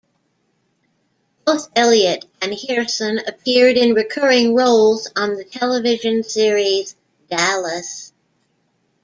Both 1.45 1.69
Elliott 1.75 2.25
and 2.41 2.53
Hirson 2.55 3.19
appeared 3.27 3.77
in 3.77 3.93
recurring 3.93 4.55
roles 4.55 5.07
on 5.15 5.35
the 5.35 5.43
television 5.43 6.23
series 6.23 6.95
"Dallas". 7.29 8.11